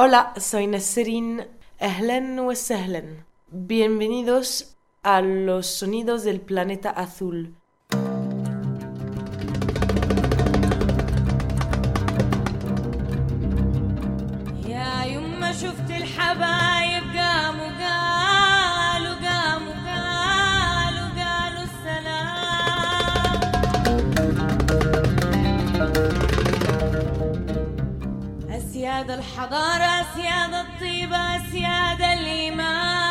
[0.00, 0.70] Hola, soy.
[1.80, 3.26] Ahlan wa sahlan.
[3.50, 7.57] Bienvenidos a los sonidos del planeta azul.
[28.98, 33.07] سياد الحضارة سيادة الطيبة سيادة الإيمان.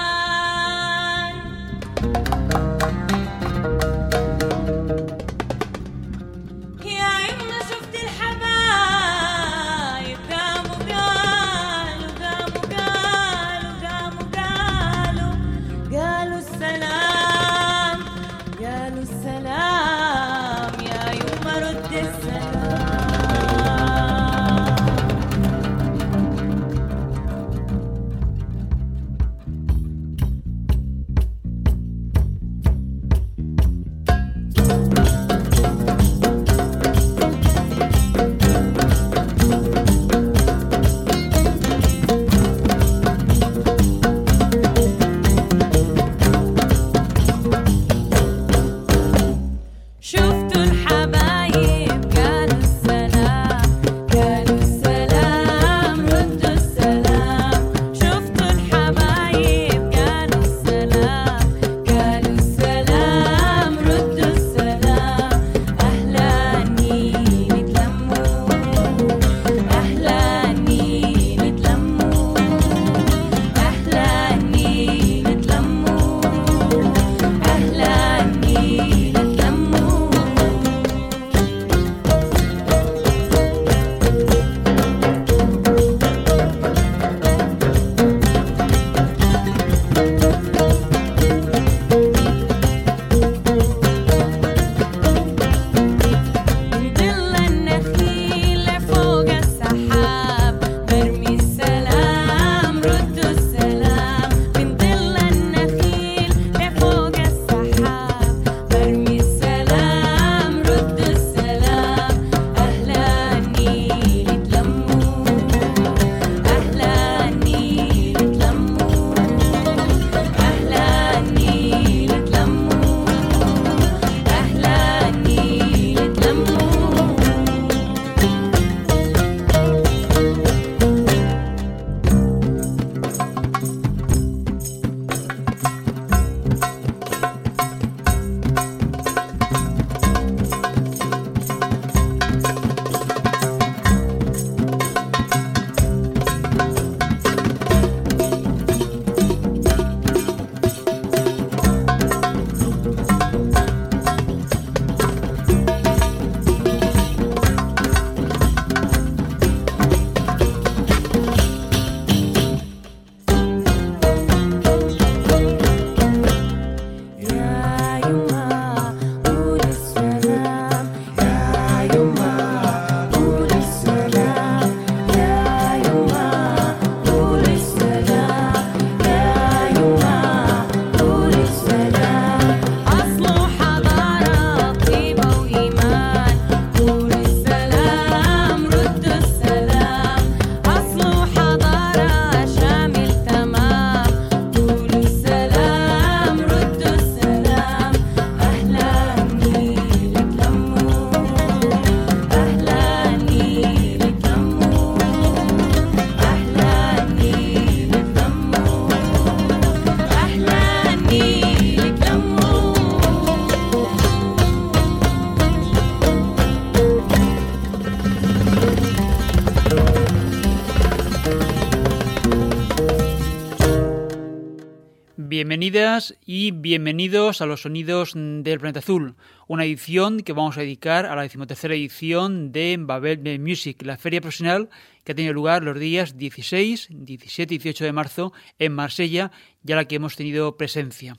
[225.69, 229.15] Bienvenidas y bienvenidos a los sonidos del planeta azul,
[229.47, 234.21] una edición que vamos a dedicar a la decimotercera edición de Babel Music, la feria
[234.21, 234.69] profesional
[235.03, 239.75] que ha tenido lugar los días 16, 17 y 18 de marzo en Marsella, ya
[239.75, 241.17] la que hemos tenido presencia.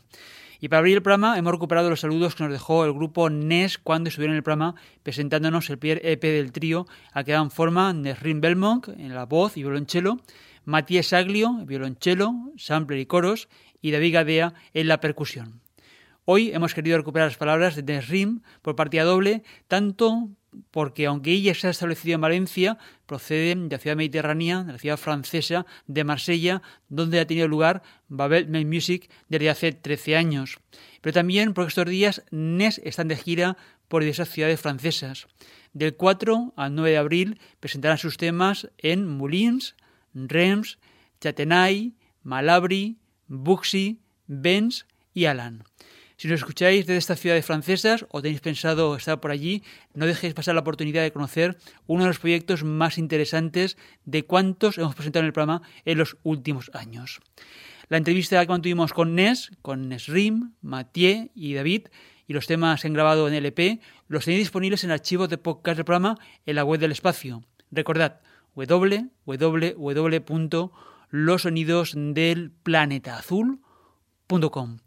[0.61, 3.77] Y para abrir el programa hemos recuperado los saludos que nos dejó el grupo NES
[3.77, 7.93] cuando estuvieron en el programa presentándonos el primer EP del trío al que dan forma
[7.93, 10.17] Nesrin Belmont en la voz y violonchelo,
[10.69, 13.49] Matías Aglio, violonchelo, sampler y coros,
[13.81, 15.61] y David Gadea en la percusión.
[16.25, 20.29] Hoy hemos querido recuperar las palabras de Nesrim por partida doble, tanto
[20.71, 24.79] porque aunque ella se ha establecido en Valencia, procede de la ciudad mediterránea, de la
[24.79, 30.59] ciudad francesa de Marsella, donde ha tenido lugar Babel Music desde hace 13 años.
[31.01, 33.57] Pero también porque estos días Nes están de gira
[33.89, 35.29] por diversas ciudades francesas.
[35.73, 39.77] Del 4 al 9 de abril presentarán sus temas en Moulins,
[40.15, 40.79] Reims,
[41.21, 42.99] Châtenay, Malabry,
[43.29, 45.65] Buxi, Benz y Alan.
[46.17, 49.63] Si nos escucháis desde estas ciudades francesas o tenéis pensado estar por allí,
[49.95, 54.79] no dejéis pasar la oportunidad de conocer uno de los proyectos más interesantes de cuantos
[54.79, 57.21] hemos presentado en el programa en los últimos años.
[57.89, 61.87] La entrevista que mantuvimos con Nes, con Nesrim, Mathieu y David,
[62.27, 63.79] y los temas en grabado en LP,
[64.09, 67.45] los tenéis disponibles en archivos de podcast del programa en la web del espacio.
[67.71, 68.21] Recordad,
[68.57, 69.13] www
[71.11, 74.79] los sonidos del planeta azul.com.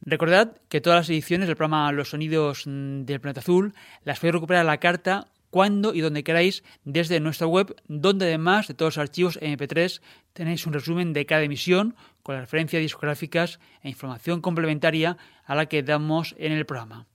[0.00, 3.72] Recordad que todas las ediciones del programa Los Sonidos del Planeta Azul
[4.04, 8.68] las podéis recuperar a la carta cuando y donde queráis desde nuestra web, donde además
[8.68, 10.00] de todos los archivos MP3
[10.32, 15.16] tenéis un resumen de cada emisión con las referencias discográficas e información complementaria
[15.46, 17.06] a la que damos en el programa.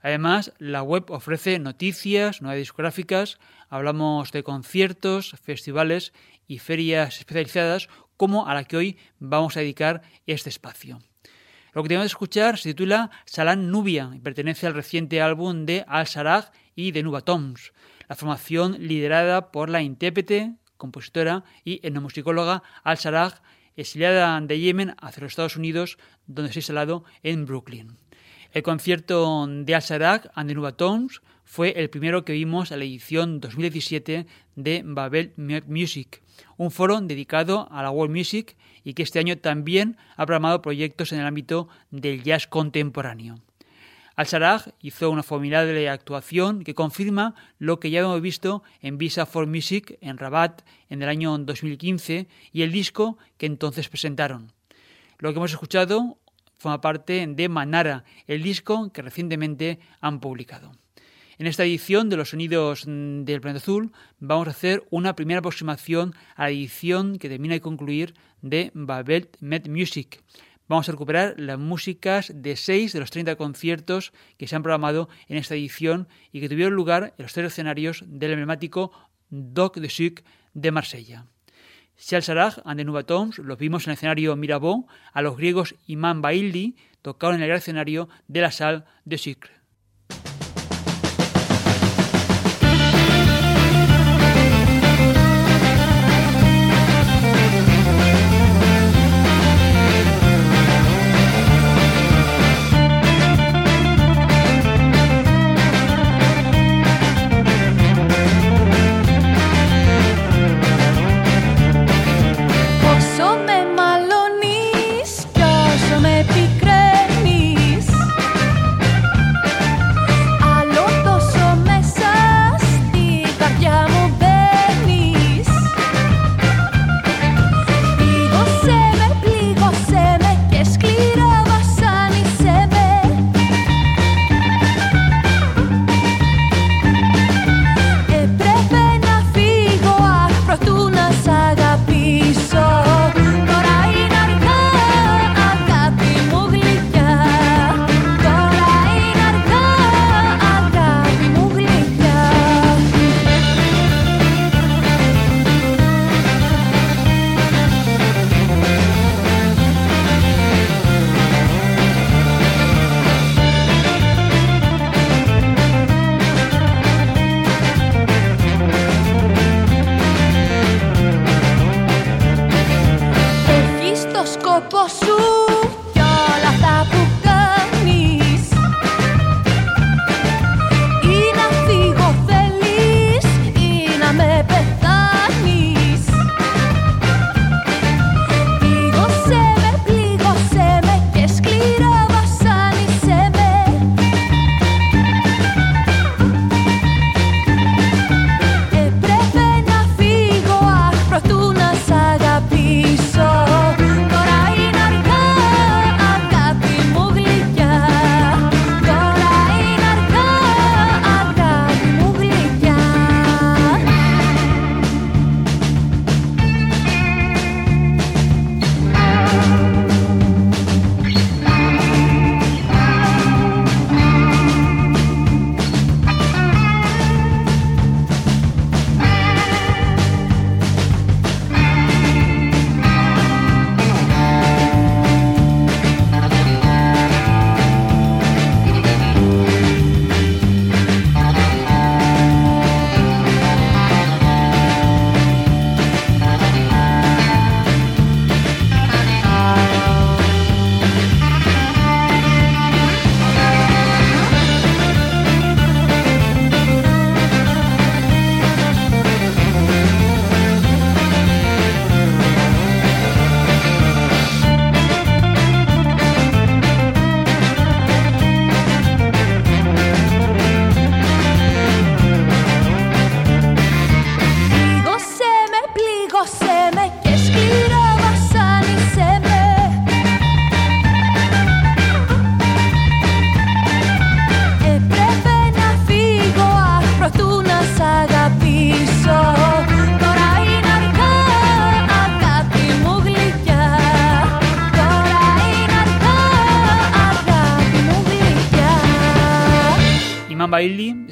[0.00, 3.38] Además, la web ofrece noticias, nuevas discográficas,
[3.68, 6.12] hablamos de conciertos, festivales
[6.46, 7.88] y ferias especializadas
[8.18, 10.98] como a la que hoy vamos a dedicar este espacio.
[11.72, 15.84] Lo que tenemos que escuchar se titula Salan Nubia y pertenece al reciente álbum de
[15.86, 17.72] Al-Saraj y de Nuba Toms,
[18.08, 23.40] la formación liderada por la intérprete, compositora y etnomusicóloga Al-Saraj,
[23.76, 27.96] exiliada de Yemen hacia los Estados Unidos, donde se ha instalado en Brooklyn.
[28.52, 32.84] El concierto de Al-Saraj and the Nuba Toms fue el primero que vimos a la
[32.84, 34.26] edición 2017
[34.56, 36.22] de Babel Music,
[36.56, 41.12] un foro dedicado a la world music y que este año también ha programado proyectos
[41.12, 43.36] en el ámbito del jazz contemporáneo.
[44.18, 49.46] Al-Saraj hizo una formidable actuación que confirma lo que ya hemos visto en Visa for
[49.46, 54.50] Music en Rabat en el año 2015 y el disco que entonces presentaron.
[55.18, 56.18] Lo que hemos escuchado
[56.58, 60.72] forma parte de Manara, el disco que recientemente han publicado.
[61.38, 65.38] En esta edición de los sonidos mm, del planeta azul vamos a hacer una primera
[65.38, 70.20] aproximación a la edición que termina de concluir de Babel Met Music.
[70.66, 75.08] Vamos a recuperar las músicas de seis de los 30 conciertos que se han programado
[75.28, 78.90] en esta edición y que tuvieron lugar en los tres escenarios del emblemático
[79.30, 80.22] Doc de Suc
[80.54, 81.26] de Marsella.
[81.96, 86.20] Charles Saraj and the Nubatoms los vimos en el escenario Mirabeau, a los griegos Imán
[86.20, 89.57] Baildi tocaron en el gran escenario de la Salle de Sucre.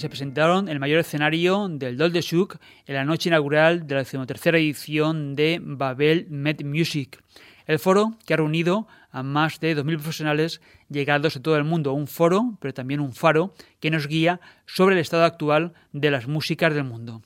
[0.06, 3.96] Se presentaron en el mayor escenario del Dol de Souk en la noche inaugural de
[3.96, 7.20] la decimotercera edición de Babel Met Music,
[7.66, 11.92] el foro que ha reunido a más de 2.000 profesionales llegados de todo el mundo,
[11.92, 16.28] un foro, pero también un faro que nos guía sobre el estado actual de las
[16.28, 17.22] músicas del mundo.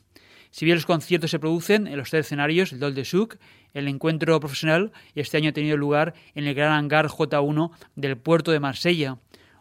[0.50, 3.36] Si bien los conciertos se producen en los tres escenarios, el Dol de Souk,
[3.74, 8.52] el encuentro profesional este año ha tenido lugar en el gran hangar J1 del puerto
[8.52, 9.18] de Marsella,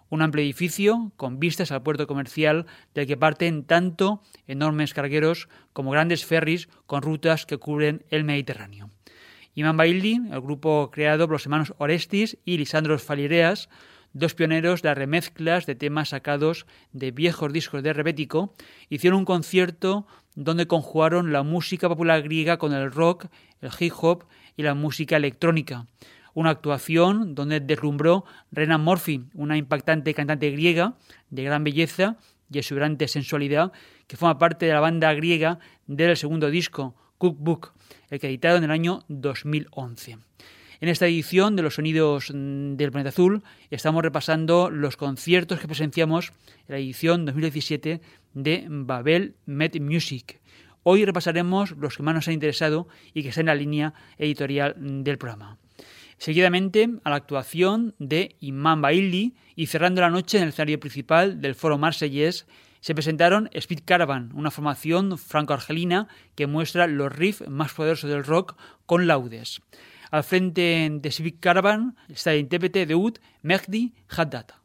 [0.10, 5.92] un amplio edificio con vistas al puerto comercial del que parten tanto enormes cargueros como
[5.92, 8.90] grandes ferries con rutas que cubren el Mediterráneo.
[9.56, 13.70] Imán Baildi, el grupo creado por los hermanos Orestis y Lisandros Falireas,
[14.14, 18.54] dos pioneros de las remezclas de temas sacados de viejos discos de rebético,
[18.90, 23.26] hicieron un concierto donde conjugaron la música popular griega con el rock,
[23.62, 24.24] el hip hop
[24.56, 25.86] y la música electrónica.
[26.34, 30.96] Una actuación donde deslumbró Renan Murphy, una impactante cantante griega
[31.30, 32.18] de gran belleza
[32.52, 33.72] y exuberante sensualidad,
[34.08, 37.74] que forma parte de la banda griega del segundo disco, Cookbook,
[38.10, 40.18] el que editado en el año 2011.
[40.82, 45.68] En esta edición de los sonidos mm, del planeta azul estamos repasando los conciertos que
[45.68, 46.32] presenciamos
[46.68, 48.02] en la edición 2017
[48.34, 50.40] de Babel Met Music.
[50.84, 54.76] Hoy repasaremos los que más nos han interesado y que están en la línea editorial
[54.78, 55.59] del programa.
[56.20, 61.40] Seguidamente a la actuación de Imam Bailey y cerrando la noche en el escenario principal
[61.40, 62.46] del foro Marsellés
[62.82, 68.58] se presentaron Speed Caravan, una formación franco-argelina que muestra los riffs más poderosos del rock
[68.86, 69.62] con laudes.
[70.12, 74.59] Al frente de Speed Caravan está el intérprete de Ud, Mehdi Haddad.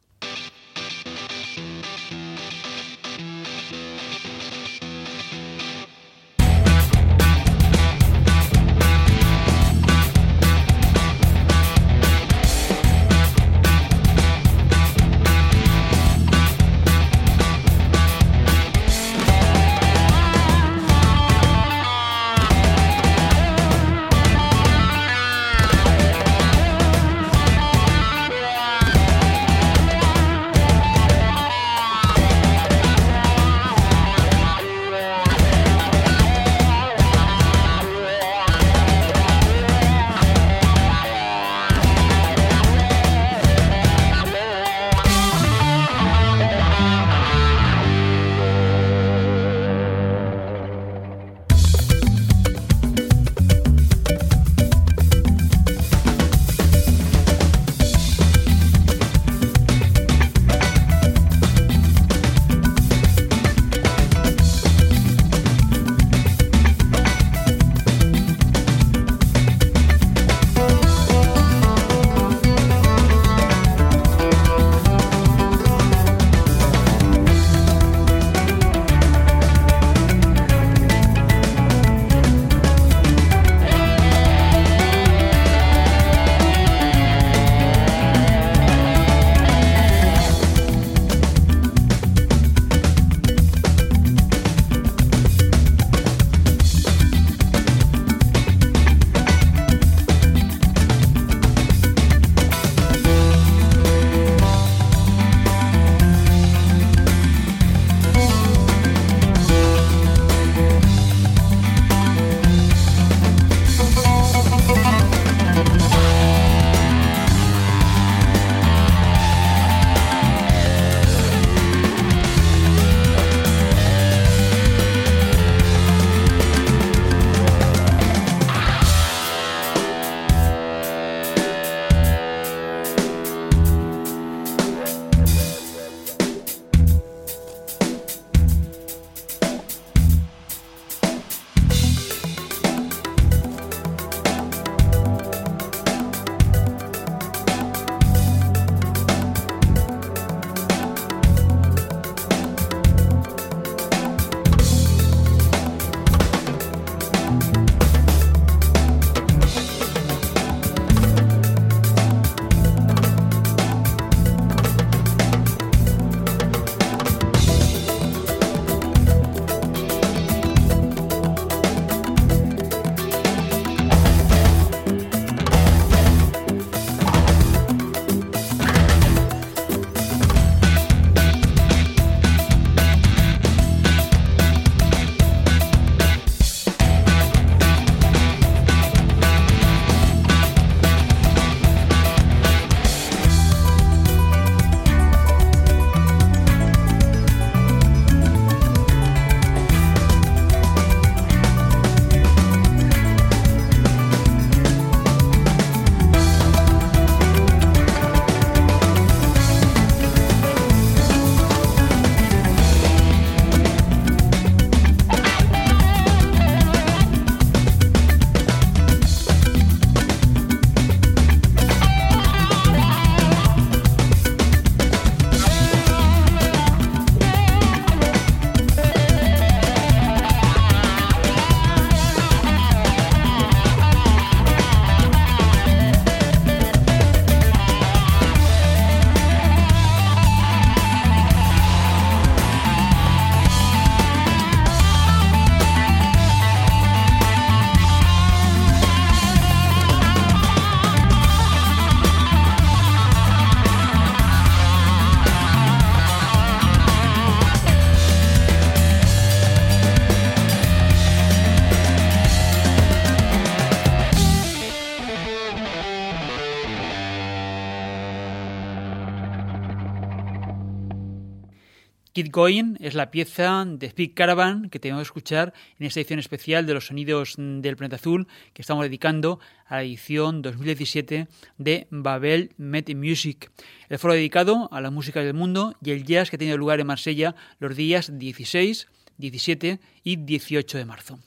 [272.35, 276.65] Going es la pieza de Speed Caravan que tenemos que escuchar en esta edición especial
[276.65, 282.51] de los sonidos del planeta azul que estamos dedicando a la edición 2017 de Babel
[282.57, 283.49] Met Music,
[283.87, 286.81] el foro dedicado a la música del mundo y el jazz que ha tenido lugar
[286.81, 291.19] en Marsella los días 16, 17 y 18 de marzo.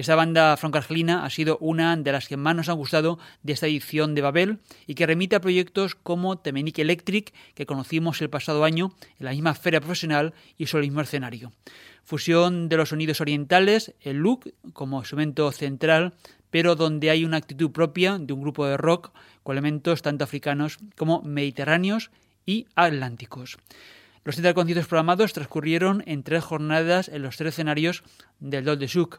[0.00, 3.66] Esta banda franco-argelina ha sido una de las que más nos han gustado de esta
[3.66, 8.64] edición de Babel y que remite a proyectos como Temenique Electric, que conocimos el pasado
[8.64, 11.52] año en la misma feria profesional y sobre el mismo escenario.
[12.02, 16.14] Fusión de los sonidos orientales, el look como instrumento central,
[16.48, 20.78] pero donde hay una actitud propia de un grupo de rock con elementos tanto africanos
[20.96, 22.10] como mediterráneos
[22.46, 23.58] y atlánticos.
[24.22, 28.02] Los 30 conciertos programados transcurrieron en tres jornadas en los tres escenarios
[28.38, 29.18] del Dol de Souk.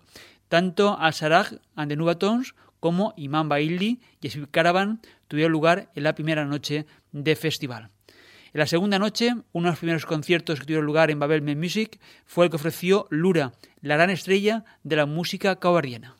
[0.51, 6.13] Tanto Al-Saraj and the Nubatons como Imam Bailey y Speed Caravan tuvieron lugar en la
[6.13, 7.89] primera noche de festival.
[8.51, 12.01] En la segunda noche, uno de los primeros conciertos que tuvieron lugar en Babel Music
[12.25, 16.17] fue el que ofreció Lura, la gran estrella de la música cabarriana.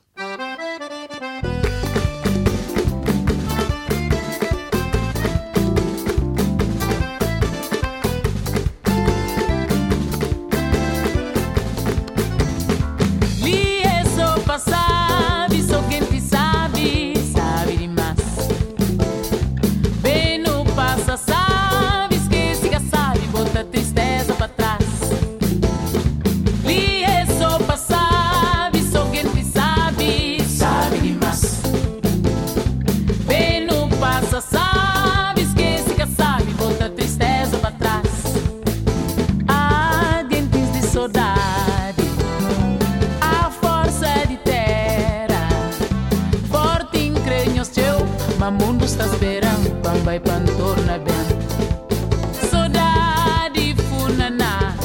[48.52, 52.50] mundo está esperando, pambai pantorna bem.
[52.50, 54.76] Saudade funaná,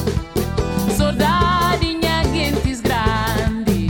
[0.96, 3.88] saudade nha gentes grande,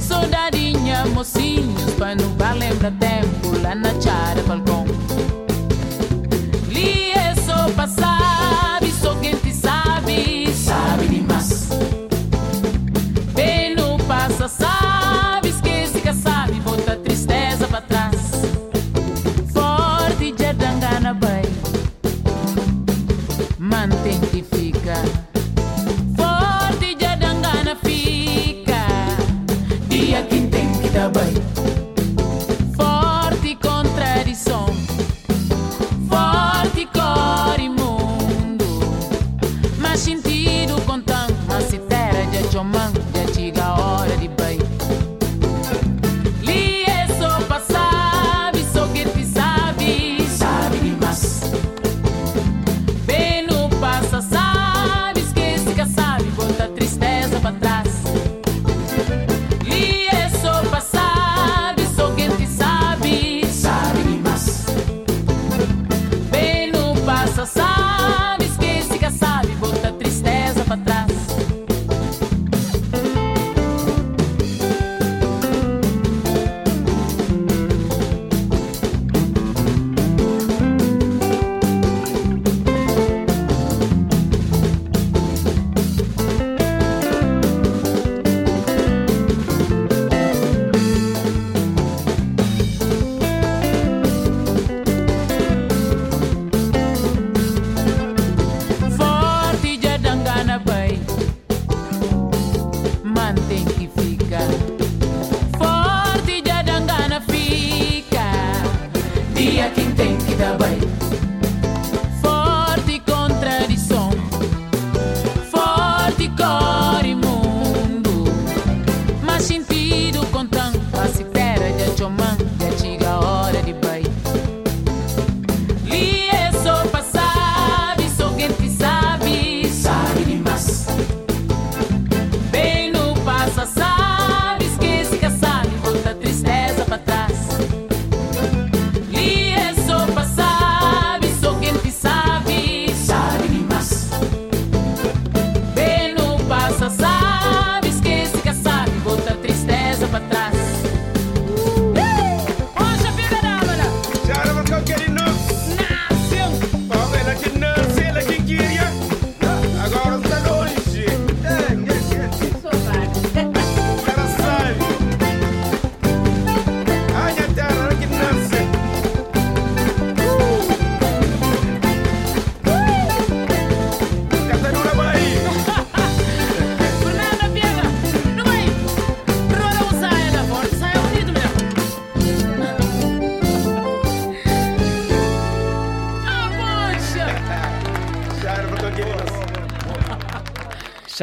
[0.00, 4.75] saudade nha mocinhos, pra não lembra tempo lá na chara balcão.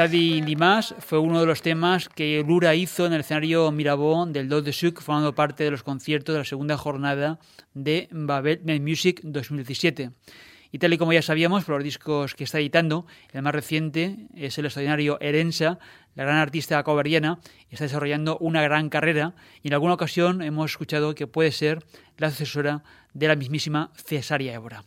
[0.03, 4.49] Sadi Dimas fue uno de los temas que Lura hizo en el escenario Mirabón del
[4.49, 7.39] 2 de Suk, formando parte de los conciertos de la segunda jornada
[7.73, 10.11] de Babel Music 2017.
[10.73, 14.27] Y tal y como ya sabíamos por los discos que está editando, el más reciente
[14.35, 15.79] es el extraordinario Erensa,
[16.15, 17.39] la gran artista coveriana,
[17.69, 21.81] está desarrollando una gran carrera y en alguna ocasión hemos escuchado que puede ser
[22.17, 24.83] la sucesora de la mismísima Cesaria Évora.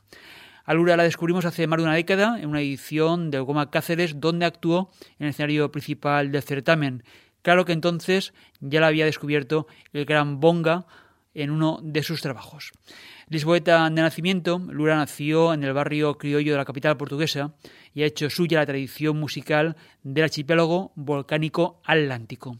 [0.66, 4.46] Alura la descubrimos hace más de una década en una edición de Goma Cáceres donde
[4.46, 7.04] actuó en el escenario principal del certamen.
[7.42, 10.86] Claro que entonces ya la había descubierto el gran Bonga
[11.34, 12.72] en uno de sus trabajos.
[13.28, 17.54] Lisboeta de nacimiento, Lura nació en el barrio criollo de la capital portuguesa
[17.94, 22.58] y ha hecho suya la tradición musical del archipiélago volcánico atlántico.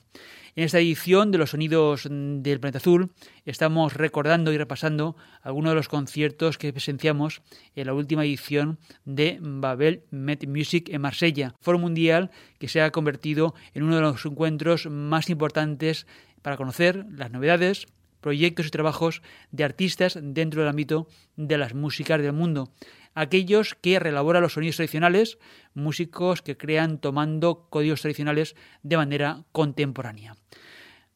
[0.57, 3.11] En esta edición de los sonidos del planeta azul
[3.45, 7.43] estamos recordando y repasando algunos de los conciertos que presenciamos
[7.75, 12.91] en la última edición de Babel Met Music en Marsella, foro mundial que se ha
[12.91, 16.07] convertido en uno de los encuentros más importantes
[16.41, 17.87] para conocer las novedades,
[18.23, 22.73] proyectos y trabajos de artistas dentro del ámbito de las músicas del mundo
[23.17, 25.39] aquellos que relaboran los sonidos tradicionales,
[25.75, 30.37] músicos que crean tomando códigos tradicionales de manera contemporánea.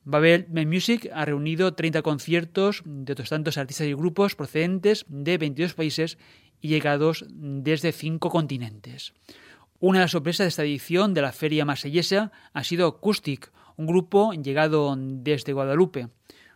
[0.02, 5.74] Babel Music ha reunido 30 conciertos de otros tantos artistas y grupos procedentes de 22
[5.74, 6.18] países
[6.62, 9.12] y llegados desde cinco continentes.
[9.78, 13.86] Una de las sorpresas de esta edición de la Feria Marsellesa ha sido Acoustic, un
[13.86, 16.08] grupo llegado desde Guadalupe.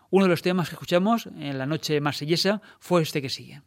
[0.09, 3.63] Uno de los temas que escuchamos en la noche marsellesa fue este que sigue.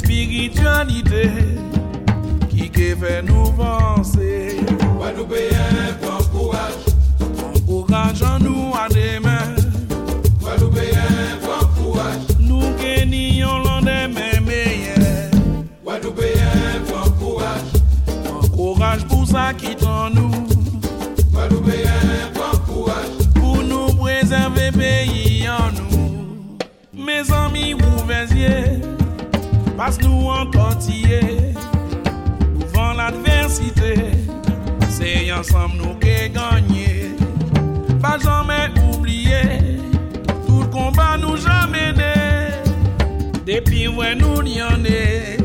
[0.00, 1.24] espiritualite
[2.50, 4.56] Ki ke fè nou vansè
[5.00, 6.78] Wadou beyen pou an kouaj
[7.20, 9.29] Pou an kouaj an nou an demè
[29.80, 31.54] passe-nous en tortiller.
[32.60, 33.94] Devant l'adversité,
[34.90, 37.16] c'est ensemble nous qui gagnons.
[38.02, 39.80] Pas jamais oublier,
[40.46, 42.14] tout combat nous jamais né.
[43.46, 45.38] Depuis ouais nous n'y en est,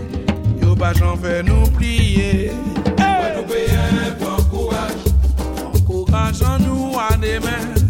[0.62, 2.52] yo pas j'en fait nous plier.
[2.98, 3.16] Hey!
[3.22, 5.06] Guadeloupéen, bon courage,
[5.74, 7.85] Encourageant nous à demain.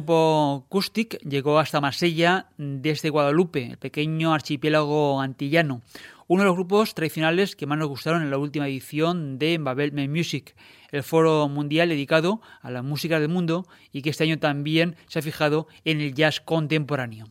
[0.00, 5.82] Grupo Custic llegó hasta Marsella desde Guadalupe, el pequeño archipiélago antillano,
[6.26, 9.92] uno de los grupos tradicionales que más nos gustaron en la última edición de Babel
[9.92, 10.54] Make Music,
[10.90, 15.18] el foro mundial dedicado a la música del mundo y que este año también se
[15.18, 17.28] ha fijado en el jazz contemporáneo.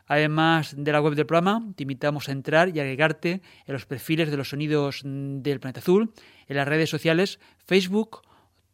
[0.07, 4.31] Además de la web del programa, te invitamos a entrar y agregarte en los perfiles
[4.31, 6.13] de los sonidos del planeta azul,
[6.49, 8.23] en las redes sociales Facebook,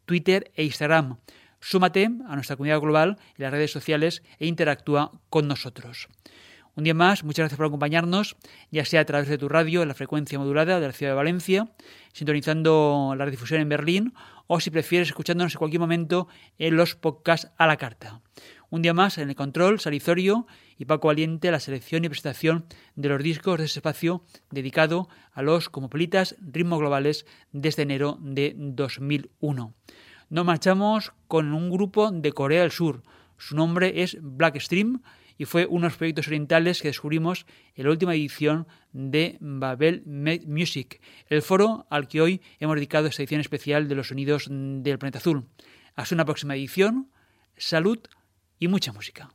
[0.05, 1.17] Twitter e Instagram.
[1.59, 6.07] Súmate a nuestra comunidad global en las redes sociales e interactúa con nosotros.
[6.79, 8.37] Un día más, muchas gracias por acompañarnos,
[8.71, 11.17] ya sea a través de tu radio en la frecuencia modulada de la ciudad de
[11.17, 11.69] Valencia,
[12.13, 14.13] sintonizando la redifusión en Berlín,
[14.47, 18.21] o si prefieres escuchándonos en cualquier momento en los podcasts a la carta.
[18.69, 22.65] Un día más en el control, Salizorio y Paco Valiente, la selección y presentación
[22.95, 28.55] de los discos de ese espacio dedicado a los cosmopolitas ritmos globales desde enero de
[28.57, 29.73] 2001.
[30.29, 33.03] Nos marchamos con un grupo de Corea del Sur.
[33.37, 35.01] Su nombre es Blackstream
[35.39, 40.03] y fue uno de los proyectos orientales que descubrimos en la última edición de Babel
[40.05, 44.99] Music, el foro al que hoy hemos dedicado esta edición especial de los sonidos del
[44.99, 45.45] planeta azul.
[45.95, 47.09] Hasta una próxima edición.
[47.55, 47.99] Salud
[48.59, 49.29] y mucha música.